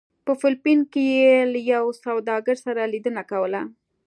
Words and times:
په 0.25 0.31
فلپین 0.41 0.79
کې 0.91 1.03
یې 1.17 1.33
له 1.53 1.59
یو 1.73 1.85
سوداګر 2.03 2.57
سره 2.65 2.91
لیدنه 2.93 3.23
کوله. 3.31 3.61